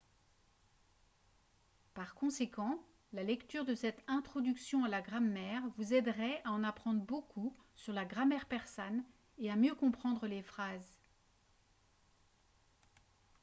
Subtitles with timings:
[1.93, 2.79] par conséquent
[3.13, 7.93] la lecture de cette introduction à la grammaire vous aiderait à en apprendre beaucoup sur
[7.93, 9.03] la grammaire persane
[9.37, 10.95] et à mieux comprendre les phrases